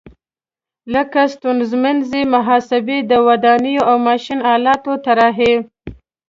لکه 0.93 1.21
ستونزمنې 1.35 2.21
محاسبې، 2.33 2.97
د 3.11 3.13
ودانیو 3.27 3.87
او 3.89 3.95
ماشین 4.07 4.39
آلاتو 4.55 4.91
طراحي. 5.05 5.53